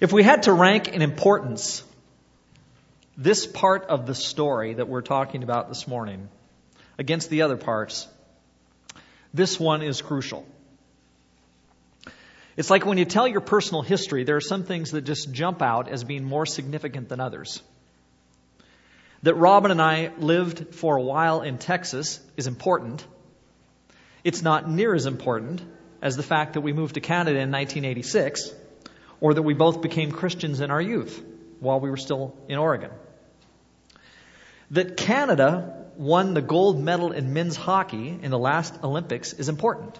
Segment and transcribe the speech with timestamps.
[0.00, 1.84] If we had to rank in importance
[3.16, 6.28] this part of the story that we're talking about this morning
[6.98, 8.08] against the other parts,
[9.32, 10.46] this one is crucial.
[12.56, 15.62] It's like when you tell your personal history, there are some things that just jump
[15.62, 17.62] out as being more significant than others.
[19.22, 23.04] That Robin and I lived for a while in Texas is important.
[24.24, 25.62] It's not near as important
[26.02, 28.52] as the fact that we moved to Canada in 1986
[29.24, 31.14] or that we both became Christians in our youth
[31.60, 32.90] while we were still in Oregon.
[34.70, 39.98] That Canada won the gold medal in men's hockey in the last Olympics is important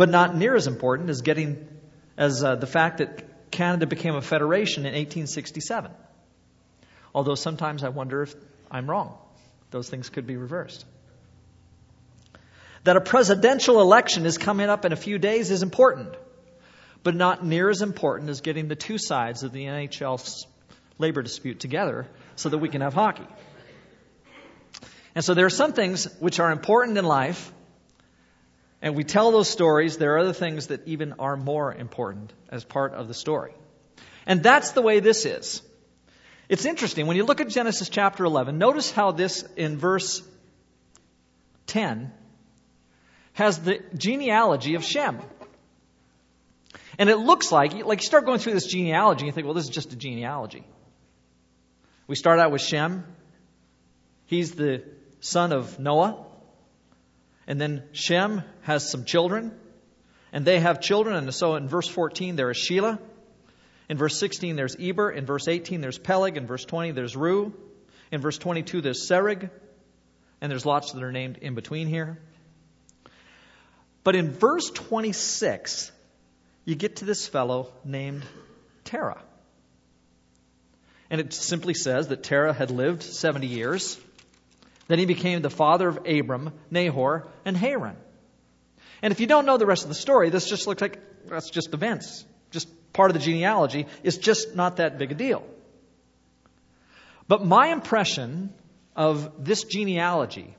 [0.00, 1.68] but not near as important as getting
[2.16, 5.90] as uh, the fact that Canada became a federation in 1867.
[7.14, 8.34] Although sometimes I wonder if
[8.70, 9.18] I'm wrong.
[9.70, 10.86] Those things could be reversed.
[12.84, 16.14] That a presidential election is coming up in a few days is important,
[17.02, 20.46] but not near as important as getting the two sides of the NHL's
[20.98, 23.26] labor dispute together so that we can have hockey.
[25.14, 27.52] And so there are some things which are important in life
[28.82, 32.64] and we tell those stories, there are other things that even are more important as
[32.64, 33.52] part of the story.
[34.26, 35.62] And that's the way this is.
[36.48, 37.06] It's interesting.
[37.06, 40.22] When you look at Genesis chapter 11, notice how this in verse
[41.66, 42.12] 10
[43.34, 45.20] has the genealogy of Shem.
[47.00, 49.54] And it looks like, like you start going through this genealogy, and you think, well,
[49.54, 50.66] this is just a genealogy.
[52.06, 53.06] We start out with Shem.
[54.26, 54.84] He's the
[55.20, 56.26] son of Noah.
[57.46, 59.52] And then Shem has some children,
[60.30, 61.16] and they have children.
[61.16, 62.98] And so in verse 14, there is Shelah.
[63.88, 65.10] In verse 16, there's Eber.
[65.10, 66.36] In verse 18, there's Peleg.
[66.36, 67.54] In verse 20, there's Reu.
[68.12, 69.48] In verse 22, there's Serug.
[70.42, 72.18] And there's lots that are named in between here.
[74.04, 75.92] But in verse 26,
[76.70, 78.24] you get to this fellow named
[78.84, 79.22] Terah.
[81.10, 83.98] And it simply says that Terah had lived 70 years
[84.90, 87.96] then he became the father of Abram, Nahor, and Haran.
[89.02, 90.98] And if you don't know the rest of the story, this just looks like
[91.28, 93.86] that's just events, just part of the genealogy.
[94.02, 95.46] It's just not that big a deal.
[97.28, 98.52] But my impression
[98.96, 100.56] of this genealogy,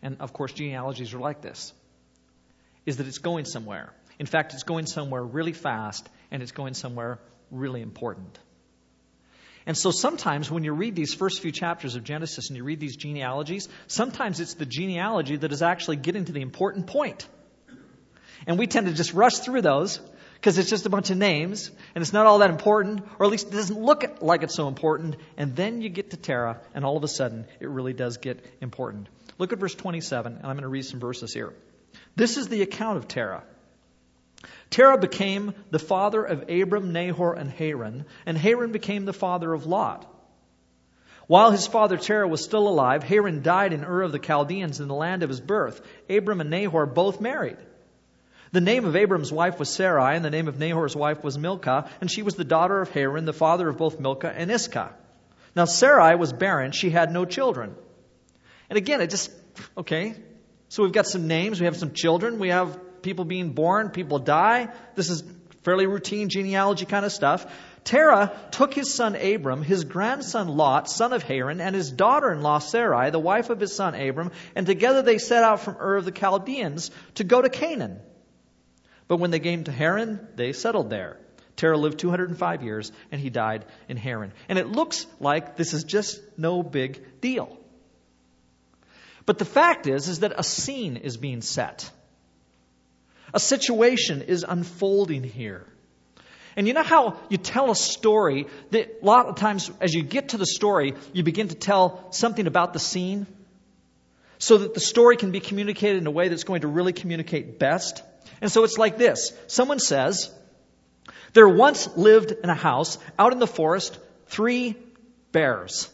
[0.00, 1.74] and of course, genealogies are like this,
[2.86, 3.92] is that it's going somewhere.
[4.20, 7.18] In fact, it's going somewhere really fast, and it's going somewhere
[7.50, 8.38] really important.
[9.64, 12.80] And so sometimes when you read these first few chapters of Genesis and you read
[12.80, 17.26] these genealogies, sometimes it's the genealogy that is actually getting to the important point.
[18.46, 20.00] And we tend to just rush through those
[20.34, 23.32] because it's just a bunch of names and it's not all that important, or at
[23.32, 25.16] least it doesn't look like it's so important.
[25.38, 28.44] And then you get to Terah, and all of a sudden it really does get
[28.60, 29.08] important.
[29.38, 31.54] Look at verse 27, and I'm going to read some verses here.
[32.16, 33.44] This is the account of Terah.
[34.70, 39.66] Terah became the father of Abram, Nahor, and Haran, and Haran became the father of
[39.66, 40.06] Lot.
[41.26, 44.88] While his father Terah was still alive, Haran died in Ur of the Chaldeans in
[44.88, 45.80] the land of his birth.
[46.08, 47.58] Abram and Nahor both married.
[48.52, 51.88] The name of Abram's wife was Sarai, and the name of Nahor's wife was Milcah,
[52.00, 54.92] and she was the daughter of Haran, the father of both Milcah and Iscah.
[55.54, 57.76] Now Sarai was barren, she had no children.
[58.68, 59.30] And again, it just,
[59.76, 60.14] okay,
[60.68, 64.18] so we've got some names, we have some children, we have people being born, people
[64.18, 64.68] die.
[64.94, 65.22] This is
[65.62, 67.46] fairly routine genealogy kind of stuff.
[67.84, 72.42] Terah took his son Abram, his grandson Lot, son of Haran, and his daughter in
[72.42, 75.96] law Sarai, the wife of his son Abram, and together they set out from Ur
[75.96, 78.00] of the Chaldeans to go to Canaan.
[79.08, 81.18] But when they came to Haran, they settled there.
[81.56, 84.32] Terah lived 205 years, and he died in Haran.
[84.48, 87.58] And it looks like this is just no big deal.
[89.26, 91.90] But the fact is, is that a scene is being set.
[93.32, 95.66] A situation is unfolding here.
[96.56, 100.02] And you know how you tell a story that a lot of times as you
[100.02, 103.26] get to the story, you begin to tell something about the scene
[104.38, 107.58] so that the story can be communicated in a way that's going to really communicate
[107.58, 108.02] best.
[108.40, 109.32] And so it's like this.
[109.46, 110.30] Someone says,
[111.34, 114.76] there once lived in a house out in the forest three
[115.30, 115.88] bears.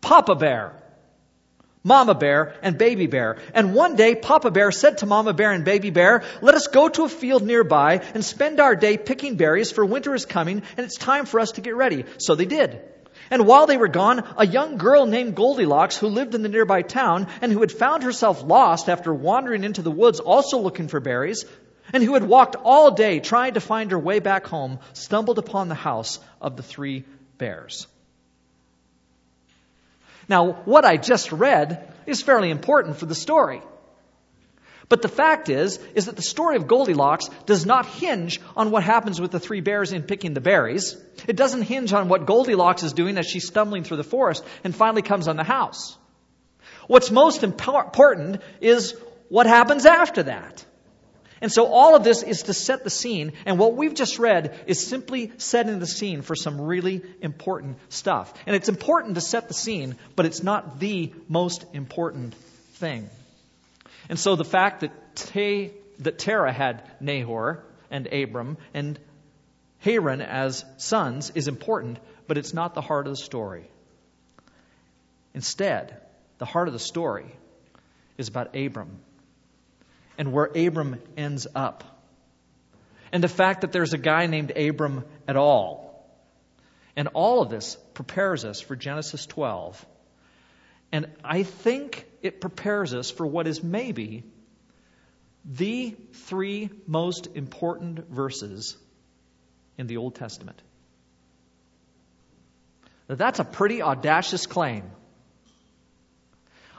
[0.00, 0.79] Papa Bear,
[1.82, 3.38] Mama Bear and Baby Bear.
[3.54, 6.88] And one day, Papa Bear said to Mama Bear and Baby Bear, let us go
[6.88, 10.84] to a field nearby and spend our day picking berries for winter is coming and
[10.84, 12.04] it's time for us to get ready.
[12.18, 12.82] So they did.
[13.30, 16.82] And while they were gone, a young girl named Goldilocks, who lived in the nearby
[16.82, 21.00] town and who had found herself lost after wandering into the woods also looking for
[21.00, 21.44] berries,
[21.92, 25.68] and who had walked all day trying to find her way back home, stumbled upon
[25.68, 27.04] the house of the three
[27.38, 27.86] bears.
[30.30, 33.62] Now, what I just read is fairly important for the story.
[34.88, 38.84] But the fact is, is that the story of Goldilocks does not hinge on what
[38.84, 40.96] happens with the three bears in picking the berries.
[41.26, 44.74] It doesn't hinge on what Goldilocks is doing as she's stumbling through the forest and
[44.74, 45.98] finally comes on the house.
[46.86, 48.94] What's most important is
[49.28, 50.64] what happens after that.
[51.40, 54.58] And so all of this is to set the scene, and what we've just read
[54.66, 58.32] is simply setting the scene for some really important stuff.
[58.46, 62.34] And it's important to set the scene, but it's not the most important
[62.74, 63.08] thing.
[64.10, 65.70] And so the fact that, Te,
[66.00, 68.98] that Terah had Nahor and Abram and
[69.78, 73.64] Haran as sons is important, but it's not the heart of the story.
[75.32, 75.96] Instead,
[76.38, 77.26] the heart of the story
[78.18, 78.98] is about Abram
[80.18, 81.84] and where Abram ends up.
[83.12, 85.90] And the fact that there's a guy named Abram at all.
[86.96, 89.84] And all of this prepares us for Genesis 12.
[90.92, 94.24] And I think it prepares us for what is maybe
[95.44, 98.76] the three most important verses
[99.78, 100.60] in the Old Testament.
[103.08, 104.84] Now, that's a pretty audacious claim.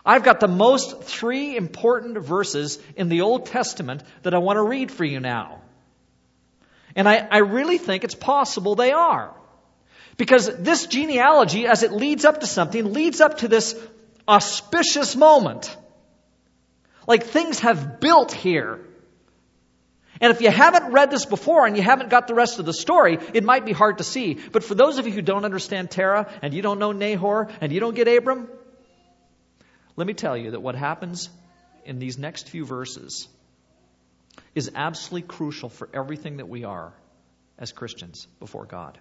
[0.06, 4.64] I've got the most three important verses in the Old Testament that I want to
[4.64, 5.62] read for you now.
[6.96, 9.34] And I, I really think it's possible they are.
[10.18, 13.76] Because this genealogy, as it leads up to something, leads up to this
[14.28, 15.76] auspicious moment.
[17.08, 18.80] Like things have built here.
[20.20, 22.74] And if you haven't read this before and you haven't got the rest of the
[22.74, 24.38] story, it might be hard to see.
[24.52, 27.72] But for those of you who don't understand Terah and you don't know Nahor and
[27.72, 28.48] you don't get Abram,
[30.02, 31.30] let me tell you that what happens
[31.86, 33.28] in these next few verses
[34.56, 36.92] is absolutely crucial for everything that we are
[37.60, 38.98] as Christians before God.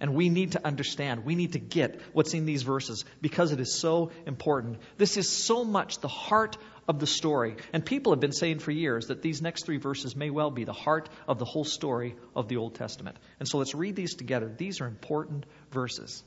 [0.00, 3.60] And we need to understand, we need to get what's in these verses because it
[3.60, 4.78] is so important.
[4.98, 6.56] This is so much the heart
[6.88, 7.54] of the story.
[7.72, 10.64] And people have been saying for years that these next three verses may well be
[10.64, 13.18] the heart of the whole story of the Old Testament.
[13.38, 14.52] And so let's read these together.
[14.58, 16.24] These are important verses.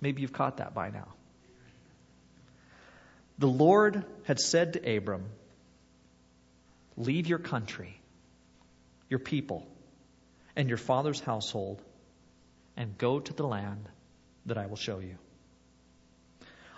[0.00, 1.08] Maybe you've caught that by now.
[3.38, 5.24] The Lord had said to Abram,
[6.96, 8.00] Leave your country,
[9.10, 9.66] your people,
[10.54, 11.82] and your father's household,
[12.76, 13.88] and go to the land
[14.46, 15.18] that I will show you.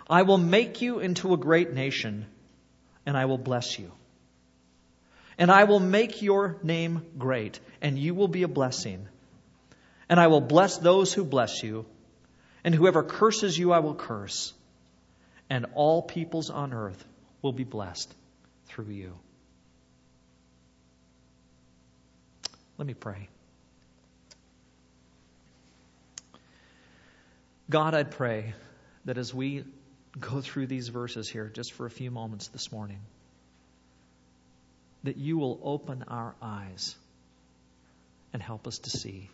[0.09, 2.25] I will make you into a great nation,
[3.05, 3.91] and I will bless you.
[5.37, 9.07] And I will make your name great, and you will be a blessing.
[10.09, 11.85] And I will bless those who bless you,
[12.65, 14.53] and whoever curses you, I will curse
[15.49, 17.03] and all peoples on earth
[17.41, 18.13] will be blessed
[18.67, 19.13] through you.
[22.77, 23.27] Let me pray.
[27.69, 28.53] God, I'd pray
[29.05, 29.63] that as we
[30.19, 32.99] go through these verses here just for a few moments this morning,
[35.03, 36.95] that you will open our eyes
[38.33, 39.29] and help us to see.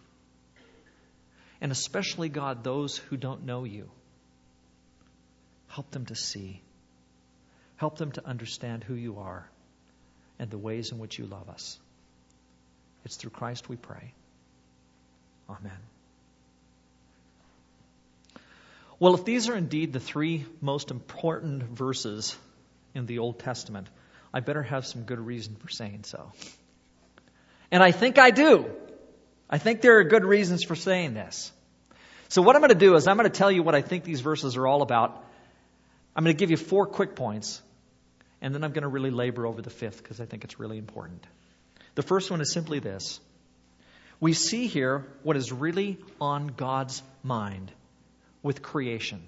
[1.62, 3.90] And especially, God, those who don't know you.
[5.76, 6.62] Help them to see.
[7.76, 9.46] Help them to understand who you are
[10.40, 11.78] and the ways in which you love us.
[13.04, 14.14] It's through Christ we pray.
[15.50, 15.78] Amen.
[19.00, 22.38] Well, if these are indeed the three most important verses
[22.94, 23.90] in the Old Testament,
[24.34, 26.32] I better have some good reason for saying so.
[27.70, 28.66] And I think I do.
[29.50, 31.52] I think there are good reasons for saying this.
[32.30, 34.06] So, what I'm going to do is I'm going to tell you what I think
[34.06, 35.25] these verses are all about,
[36.16, 37.62] I'm going to give you four quick points,
[38.42, 40.78] and then I'm going to really labor over the fifth because I think it's really
[40.78, 41.26] important.
[41.96, 43.20] The first one is simply this
[44.20, 47.72] we see here what is really on God's mind
[48.42, 49.22] with creation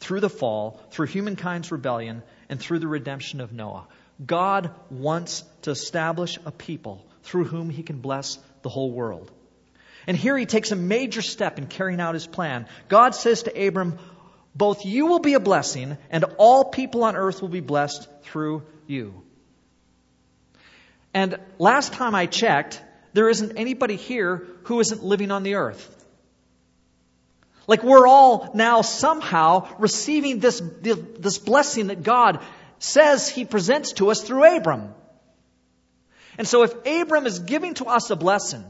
[0.00, 3.86] through the fall, through humankind's rebellion, and through the redemption of Noah.
[4.24, 9.30] God wants to establish a people through whom he can bless the whole world.
[10.06, 12.66] And here he takes a major step in carrying out his plan.
[12.88, 13.98] God says to Abram,
[14.54, 18.62] both you will be a blessing, and all people on earth will be blessed through
[18.86, 19.22] you.
[21.12, 22.82] And last time I checked,
[23.12, 25.90] there isn't anybody here who isn't living on the earth.
[27.66, 32.40] Like we're all now somehow receiving this, this blessing that God
[32.78, 34.94] says He presents to us through Abram.
[36.36, 38.64] And so if Abram is giving to us a blessing,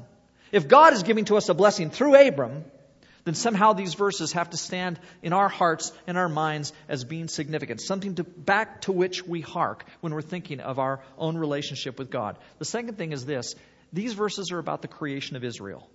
[0.53, 2.65] if God is giving to us a blessing through Abram,
[3.25, 7.29] then somehow these verses have to stand in our hearts and our minds as being
[7.29, 11.99] significant, something to, back to which we hark when we're thinking of our own relationship
[11.99, 12.37] with God.
[12.59, 13.55] The second thing is this
[13.93, 15.89] these verses are about the creation of Israel.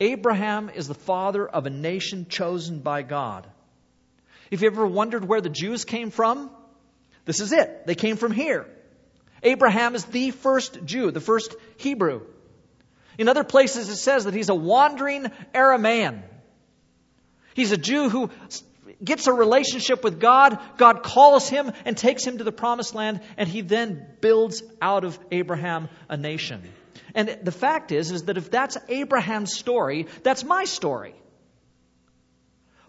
[0.00, 3.46] Abraham is the father of a nation chosen by God.
[4.50, 6.50] If you ever wondered where the Jews came from,
[7.26, 7.86] This is it.
[7.86, 8.66] They came from here.
[9.42, 12.22] Abraham is the first Jew, the first Hebrew.
[13.18, 16.22] In other places, it says that he's a wandering Aramaean.
[17.54, 18.30] He's a Jew who
[19.02, 20.58] gets a relationship with God.
[20.76, 25.04] God calls him and takes him to the promised land, and he then builds out
[25.04, 26.62] of Abraham a nation.
[27.14, 31.14] And the fact is, is that if that's Abraham's story, that's my story.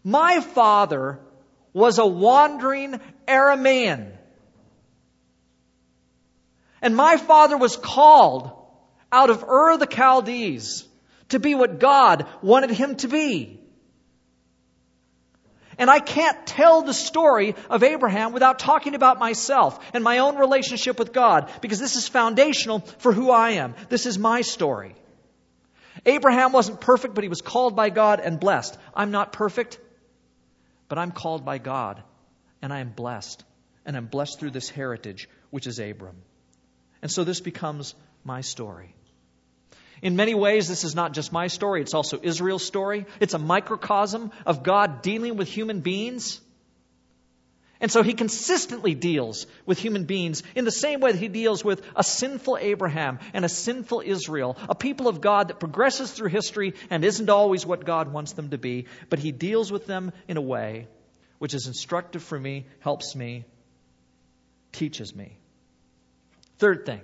[0.03, 1.19] My father
[1.73, 4.11] was a wandering Aramaean.
[6.81, 8.51] And my father was called
[9.15, 10.85] out of Ur the Chaldees
[11.29, 13.59] to be what God wanted him to be.
[15.77, 20.37] And I can't tell the story of Abraham without talking about myself and my own
[20.37, 23.75] relationship with God because this is foundational for who I am.
[23.89, 24.95] This is my story.
[26.05, 28.77] Abraham wasn't perfect, but he was called by God and blessed.
[28.93, 29.79] I'm not perfect,
[30.87, 32.01] but I'm called by God
[32.61, 33.43] and I am blessed.
[33.85, 36.15] And I'm blessed through this heritage, which is Abram.
[37.01, 37.93] And so this becomes
[38.23, 38.94] my story.
[40.01, 43.05] In many ways, this is not just my story, it's also Israel's story.
[43.19, 46.41] It's a microcosm of God dealing with human beings.
[47.81, 51.63] And so he consistently deals with human beings in the same way that he deals
[51.63, 56.29] with a sinful Abraham and a sinful Israel, a people of God that progresses through
[56.29, 60.13] history and isn't always what God wants them to be, but he deals with them
[60.27, 60.87] in a way
[61.37, 63.43] which is instructive for me, helps me,
[64.71, 65.37] teaches me.
[66.57, 67.01] Third thing,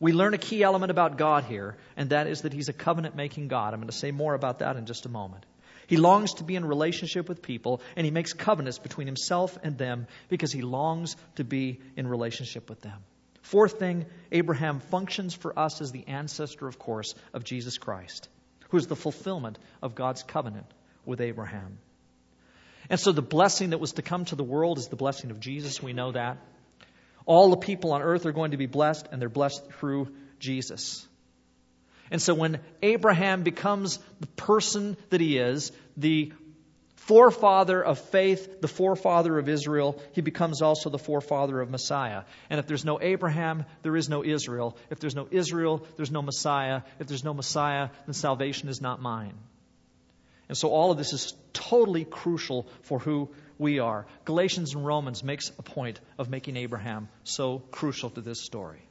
[0.00, 3.14] we learn a key element about God here, and that is that He's a covenant
[3.14, 3.72] making God.
[3.72, 5.46] I'm going to say more about that in just a moment.
[5.86, 9.78] He longs to be in relationship with people, and He makes covenants between Himself and
[9.78, 12.98] them because He longs to be in relationship with them.
[13.42, 18.28] Fourth thing, Abraham functions for us as the ancestor, of course, of Jesus Christ,
[18.70, 20.66] who is the fulfillment of God's covenant
[21.04, 21.78] with Abraham.
[22.88, 25.40] And so the blessing that was to come to the world is the blessing of
[25.40, 25.82] Jesus.
[25.82, 26.38] We know that.
[27.26, 31.06] All the people on earth are going to be blessed, and they're blessed through Jesus.
[32.10, 36.32] And so when Abraham becomes the person that he is, the
[36.96, 42.22] forefather of faith, the forefather of Israel, he becomes also the forefather of Messiah.
[42.48, 44.76] And if there's no Abraham, there is no Israel.
[44.90, 46.82] If there's no Israel, there's no Messiah.
[46.98, 49.34] If there's no Messiah, then salvation is not mine.
[50.48, 54.06] And so all of this is totally crucial for who we are.
[54.24, 58.82] Galatians and Romans makes a point of making Abraham so crucial to this story.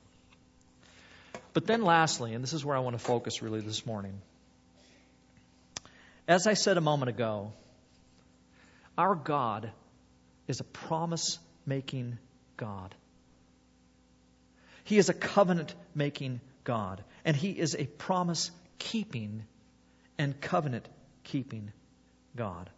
[1.53, 4.21] But then lastly, and this is where I want to focus really this morning.
[6.27, 7.51] As I said a moment ago,
[8.97, 9.71] our God
[10.47, 12.17] is a promise making
[12.57, 12.95] God.
[14.83, 19.43] He is a covenant making God, and He is a promise keeping
[20.17, 20.87] and covenant
[21.23, 21.71] keeping
[22.35, 22.69] God.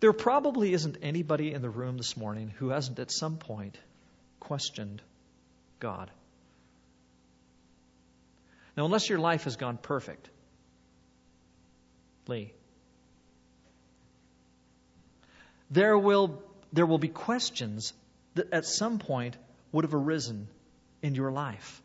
[0.00, 3.76] There probably isn't anybody in the room this morning who hasn't at some point
[4.40, 5.02] questioned
[5.78, 6.10] God.
[8.76, 10.30] Now, unless your life has gone perfect,
[12.26, 12.52] Lee,
[15.70, 16.42] there will,
[16.72, 17.92] there will be questions
[18.34, 19.36] that at some point
[19.72, 20.48] would have arisen
[21.02, 21.82] in your life.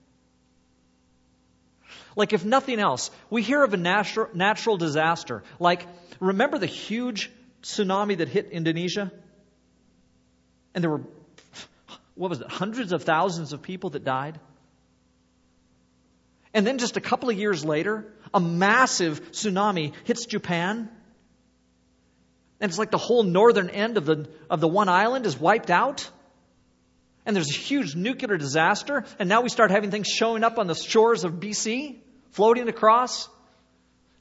[2.16, 5.44] Like, if nothing else, we hear of a natural, natural disaster.
[5.60, 5.86] Like,
[6.20, 7.30] remember the huge
[7.66, 9.12] tsunami that hit Indonesia?
[10.74, 11.02] And there were,
[12.14, 14.40] what was it, hundreds of thousands of people that died?
[16.54, 20.90] And then just a couple of years later, a massive tsunami hits Japan.
[22.62, 25.72] And it's like the whole northern end of the, of the one island is wiped
[25.72, 26.10] out.
[27.26, 29.06] And there's a huge nuclear disaster.
[29.18, 31.98] And now we start having things showing up on the shores of BC,
[32.30, 33.28] floating across.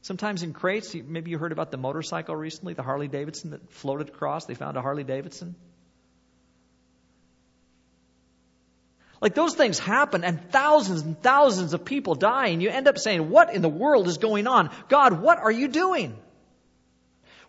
[0.04, 4.10] Sometimes in crates, maybe you heard about the motorcycle recently, the Harley Davidson that floated
[4.10, 4.44] across.
[4.44, 5.54] They found a Harley Davidson.
[9.22, 12.98] Like those things happen, and thousands and thousands of people die, and you end up
[12.98, 14.68] saying, What in the world is going on?
[14.90, 16.14] God, what are you doing?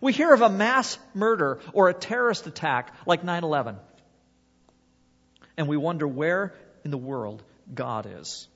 [0.00, 3.76] We hear of a mass murder or a terrorist attack like 9 11,
[5.58, 6.54] and we wonder where
[6.86, 7.42] in the world
[7.74, 8.48] God is.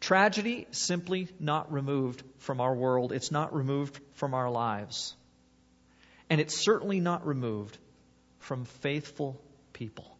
[0.00, 3.12] Tragedy simply not removed from our world.
[3.12, 5.14] It's not removed from our lives.
[6.30, 7.76] And it's certainly not removed
[8.38, 9.40] from faithful
[9.72, 10.16] people.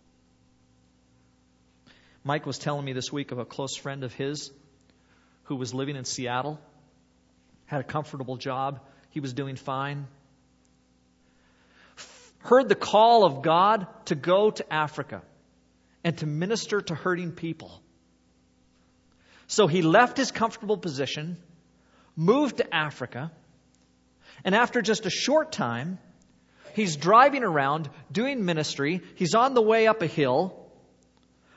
[2.22, 4.50] Mike was telling me this week of a close friend of his
[5.44, 6.60] who was living in Seattle,
[7.66, 10.06] had a comfortable job, he was doing fine.
[12.40, 15.22] Heard the call of God to go to Africa
[16.04, 17.82] and to minister to hurting people.
[19.50, 21.36] So he left his comfortable position,
[22.16, 23.32] moved to Africa,
[24.44, 25.98] and after just a short time,
[26.74, 29.02] He's driving around doing ministry.
[29.16, 30.56] He's on the way up a hill.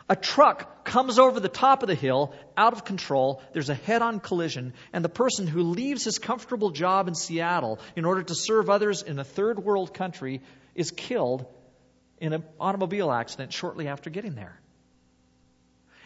[0.09, 3.41] A truck comes over the top of the hill, out of control.
[3.53, 7.79] There's a head on collision, and the person who leaves his comfortable job in Seattle
[7.95, 10.41] in order to serve others in a third world country
[10.75, 11.45] is killed
[12.19, 14.59] in an automobile accident shortly after getting there.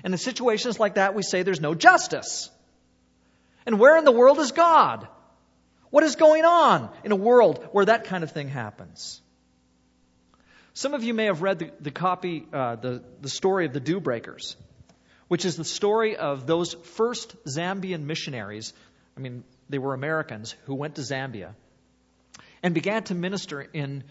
[0.04, 2.50] And in situations like that, we say there's no justice.
[3.66, 5.08] And where in the world is God?
[5.90, 9.22] What is going on in a world where that kind of thing happens?
[10.74, 13.80] Some of you may have read the, the copy, uh, the, the story of the
[13.80, 14.56] Dew Breakers,
[15.28, 18.74] which is the story of those first Zambian missionaries.
[19.16, 21.56] I mean, they were Americans who went to Zambia
[22.62, 24.04] and began to minister in,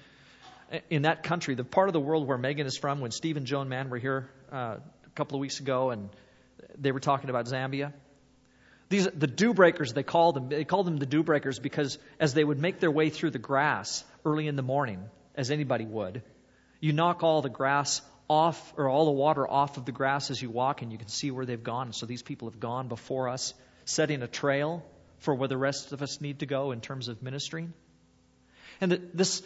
[0.91, 3.01] in that country, the part of the world where Megan is from.
[3.01, 4.79] When Steve and Joan Mann were here uh,
[5.17, 6.11] couple of weeks ago, and
[6.79, 7.93] they were talking about Zambia.
[8.89, 10.49] These the dew breakers they called them.
[10.49, 13.39] They called them the dew breakers because as they would make their way through the
[13.39, 15.01] grass early in the morning,
[15.35, 16.23] as anybody would,
[16.81, 20.41] you knock all the grass off or all the water off of the grass as
[20.41, 21.93] you walk, and you can see where they've gone.
[21.93, 23.55] So these people have gone before us,
[23.85, 24.85] setting a trail
[25.19, 27.73] for where the rest of us need to go in terms of ministering.
[28.81, 29.43] And the, this,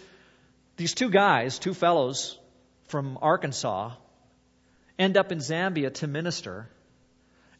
[0.77, 2.39] these two guys, two fellows
[2.89, 3.93] from Arkansas,
[5.01, 6.69] end up in Zambia to minister.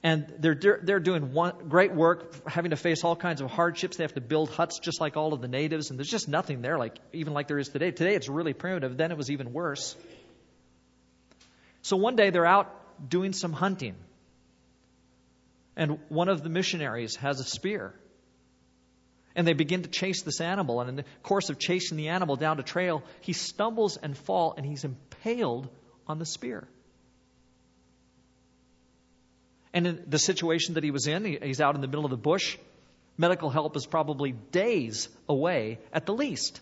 [0.03, 3.97] And they're, they're doing one, great work, having to face all kinds of hardships.
[3.97, 6.63] They have to build huts just like all of the natives, and there's just nothing
[6.63, 7.91] there, like even like there is today.
[7.91, 8.97] Today it's really primitive.
[8.97, 9.97] Then it was even worse.
[11.83, 12.71] So one day they're out
[13.11, 13.95] doing some hunting,
[15.77, 17.95] and one of the missionaries has a spear.
[19.37, 22.37] And they begin to chase this animal, and in the course of chasing the animal
[22.37, 25.69] down the trail, he stumbles and falls, and he's impaled
[26.07, 26.67] on the spear.
[29.73, 32.17] And in the situation that he was in, he's out in the middle of the
[32.17, 32.59] bush.
[33.17, 36.61] Medical help is probably days away at the least.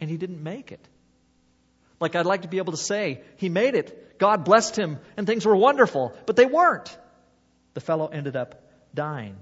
[0.00, 0.86] And he didn't make it.
[2.00, 4.18] Like I'd like to be able to say, he made it.
[4.18, 6.96] God blessed him and things were wonderful, but they weren't.
[7.74, 8.62] The fellow ended up
[8.94, 9.36] dying.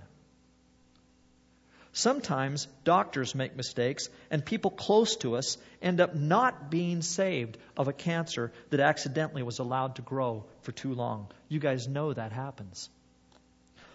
[1.96, 7.88] Sometimes doctors make mistakes, and people close to us end up not being saved of
[7.88, 11.28] a cancer that accidentally was allowed to grow for too long.
[11.48, 12.90] You guys know that happens.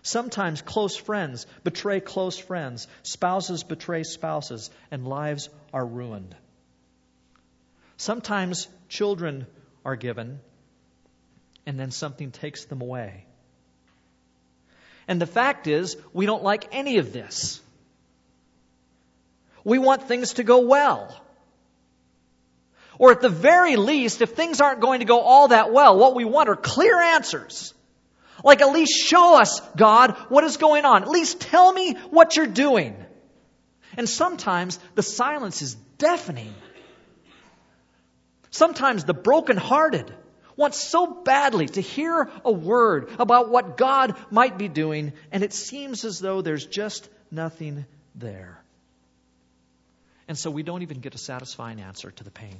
[0.01, 6.35] Sometimes close friends betray close friends, spouses betray spouses, and lives are ruined.
[7.97, 9.45] Sometimes children
[9.85, 10.39] are given,
[11.67, 13.27] and then something takes them away.
[15.07, 17.61] And the fact is, we don't like any of this.
[19.63, 21.15] We want things to go well.
[22.97, 26.15] Or at the very least, if things aren't going to go all that well, what
[26.15, 27.74] we want are clear answers.
[28.43, 31.04] Like, at least show us, God, what is going on.
[31.04, 32.95] At least tell me what you're doing.
[33.97, 36.54] And sometimes the silence is deafening.
[38.52, 40.13] Sometimes the brokenhearted
[40.56, 45.54] want so badly to hear a word about what God might be doing, and it
[45.54, 48.61] seems as though there's just nothing there.
[50.32, 52.56] And so we don't even get a satisfying answer to the pain.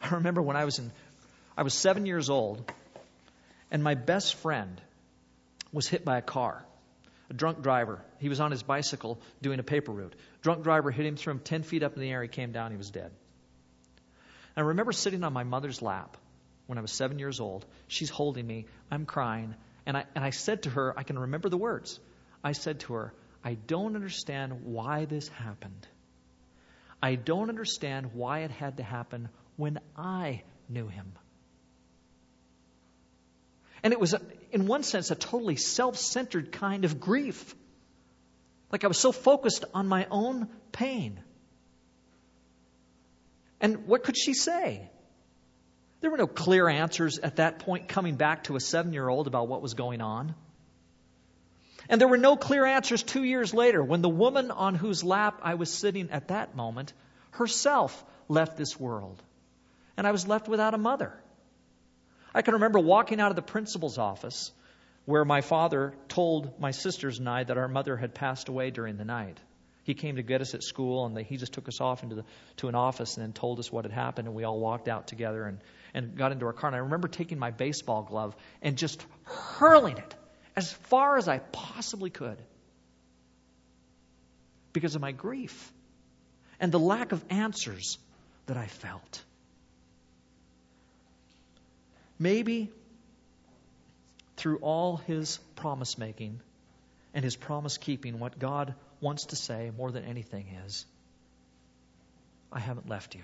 [0.00, 0.92] I remember when I was in
[1.56, 2.72] I was 7 years old
[3.72, 4.80] and my best friend
[5.72, 6.64] was hit by a car.
[7.28, 8.00] A drunk driver.
[8.20, 10.14] He was on his bicycle doing a paper route.
[10.42, 12.22] Drunk driver hit him, threw him 10 feet up in the air.
[12.22, 12.70] He came down.
[12.70, 13.10] He was dead.
[14.56, 16.18] I remember sitting on my mother's lap
[16.68, 17.66] when I was seven years old.
[17.88, 18.66] She's holding me.
[18.92, 19.56] I'm crying.
[19.86, 21.98] And I, and I said to her, I can remember the words.
[22.44, 25.86] I said to her, I don't understand why this happened.
[27.02, 31.12] I don't understand why it had to happen when I knew him.
[33.82, 34.14] And it was,
[34.52, 37.54] in one sense, a totally self centered kind of grief.
[38.70, 41.20] Like I was so focused on my own pain.
[43.60, 44.88] And what could she say?
[46.00, 49.26] There were no clear answers at that point coming back to a seven year old
[49.26, 50.34] about what was going on.
[51.90, 55.40] And there were no clear answers two years later when the woman on whose lap
[55.42, 56.92] I was sitting at that moment
[57.32, 59.20] herself left this world.
[59.96, 61.12] And I was left without a mother.
[62.32, 64.52] I can remember walking out of the principal's office
[65.04, 68.96] where my father told my sisters and I that our mother had passed away during
[68.96, 69.38] the night.
[69.82, 72.24] He came to get us at school, and he just took us off into the,
[72.58, 75.08] to an office and then told us what had happened, and we all walked out
[75.08, 75.58] together and,
[75.94, 76.68] and got into our car.
[76.68, 80.14] And I remember taking my baseball glove and just hurling it
[80.56, 82.38] as far as I possibly could
[84.72, 85.72] because of my grief
[86.58, 87.98] and the lack of answers
[88.46, 89.22] that I felt.
[92.18, 92.70] Maybe
[94.36, 96.40] through all his promise making
[97.14, 100.86] and his promise keeping, what God wants to say more than anything is,
[102.52, 103.22] I haven't left you.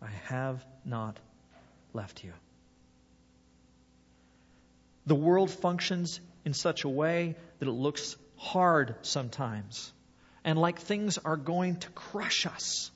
[0.00, 1.18] I have not
[1.92, 2.32] left you.
[5.06, 9.92] The world functions in such a way that it looks hard sometimes
[10.44, 12.90] and like things are going to crush us.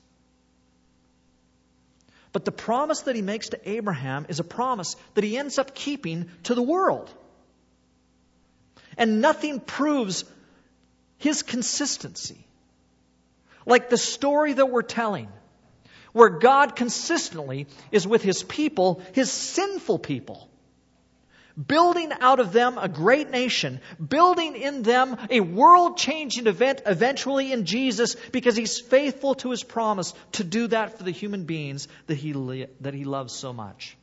[2.33, 5.73] But the promise that he makes to Abraham is a promise that he ends up
[5.73, 7.09] keeping to the world.
[8.97, 10.25] And nothing proves
[11.17, 12.45] his consistency
[13.65, 15.27] like the story that we're telling,
[16.13, 20.49] where God consistently is with his people, his sinful people
[21.65, 27.51] building out of them a great nation, building in them a world changing event eventually
[27.51, 31.87] in Jesus because he's faithful to his promise to do that for the human beings
[32.05, 33.97] that he, that he loves so much.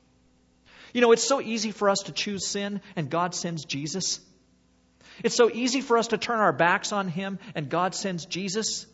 [0.92, 4.20] You know, it's so easy for us to choose sin and God sends Jesus.
[5.22, 8.86] It's so easy for us to turn our backs on him and God sends Jesus.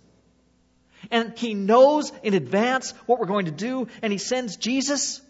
[1.10, 5.22] And he knows in advance what we're going to do and he sends Jesus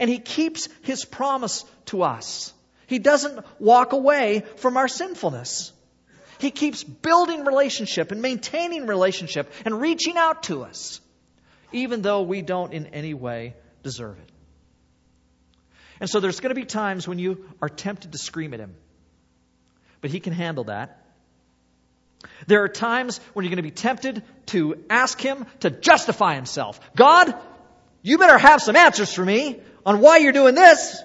[0.00, 2.52] and He keeps His promise to us.
[2.88, 5.72] He doesn't walk away from our sinfulness.
[6.38, 11.00] He keeps building relationship and maintaining relationship and reaching out to us,
[11.70, 14.32] even though we don't in any way deserve it.
[16.00, 18.74] And so there's going to be times when you are tempted to scream at Him,
[20.00, 20.96] but He can handle that.
[22.46, 26.80] There are times when you're going to be tempted to ask Him to justify Himself.
[26.96, 27.34] God,
[28.02, 31.02] you better have some answers for me on why you're doing this.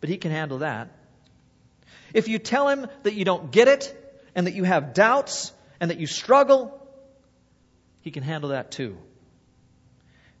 [0.00, 0.90] But he can handle that.
[2.14, 3.94] If you tell him that you don't get it
[4.34, 6.74] and that you have doubts and that you struggle,
[8.00, 8.96] he can handle that too.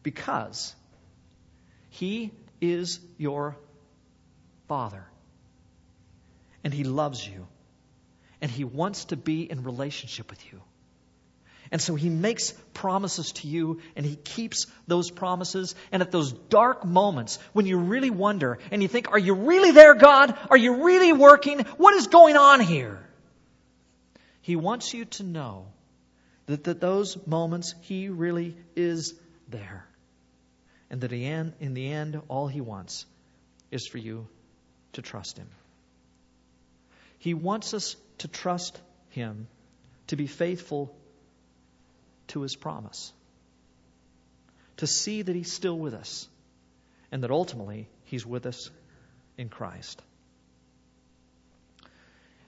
[0.02, 0.74] Because
[1.90, 3.56] he is your
[4.68, 5.04] father.
[6.64, 7.46] And he loves you.
[8.40, 10.62] And he wants to be in relationship with you.
[11.70, 15.74] And so he makes promises to you and he keeps those promises.
[15.92, 19.72] And at those dark moments when you really wonder and you think, are you really
[19.72, 20.36] there, God?
[20.50, 21.60] Are you really working?
[21.76, 22.98] What is going on here?
[24.40, 25.66] He wants you to know
[26.46, 29.14] that, that those moments he really is
[29.48, 29.86] there.
[30.90, 33.04] And that in the end, all he wants
[33.70, 34.26] is for you
[34.94, 35.48] to trust him.
[37.18, 39.48] He wants us to trust him,
[40.06, 40.96] to be faithful
[42.28, 43.12] to his promise.
[44.78, 46.28] To see that he's still with us
[47.10, 48.70] and that ultimately he's with us
[49.36, 50.00] in Christ.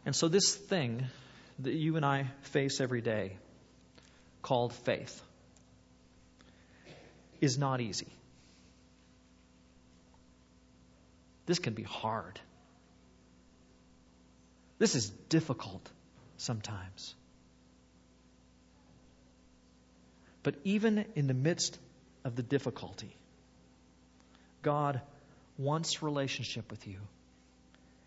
[0.07, 1.07] And so, this thing
[1.61, 3.37] that you and I face every day,
[4.43, 5.21] called faith,
[7.41, 8.09] is not easy.
[11.47, 12.41] This can be hard.
[14.79, 15.87] This is difficult
[16.39, 17.15] sometimes.
[20.43, 21.79] But even in the midst
[22.25, 23.15] of the difficulty,
[24.63, 25.01] God
[25.59, 26.99] wants relationship with you,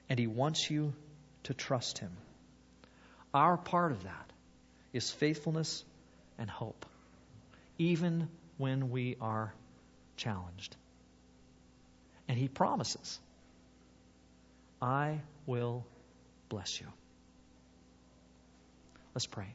[0.09, 0.93] and He wants you
[1.43, 2.11] to trust Him.
[3.33, 4.29] Our part of that
[4.93, 5.83] is faithfulness
[6.37, 6.85] and hope,
[7.77, 9.53] even when we are
[10.17, 10.75] challenged.
[12.27, 13.19] And He promises,
[14.81, 15.85] I will
[16.49, 16.87] bless you.
[19.13, 19.53] Let's pray.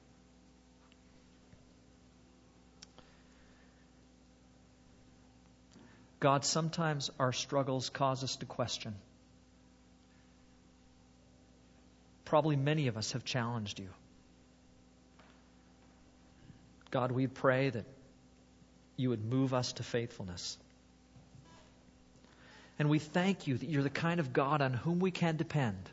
[6.20, 8.94] God, sometimes our struggles cause us to question.
[12.24, 13.88] Probably many of us have challenged you.
[16.90, 17.84] God, we pray that
[18.96, 20.58] you would move us to faithfulness.
[22.78, 25.88] And we thank you that you're the kind of God on whom we can depend.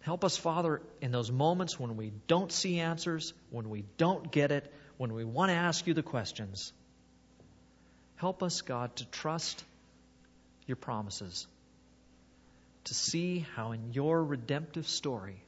[0.00, 4.52] Help us, Father, in those moments when we don't see answers, when we don't get
[4.52, 6.72] it, when we want to ask you the questions.
[8.18, 9.64] Help us, God, to trust
[10.66, 11.46] your promises,
[12.84, 15.40] to see how in your redemptive story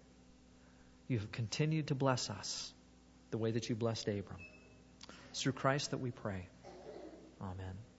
[1.09, 2.73] you have continued to bless us
[3.33, 4.41] the way that you blessed Abram.
[5.31, 6.47] It's through Christ that we pray.
[7.41, 7.89] Amen.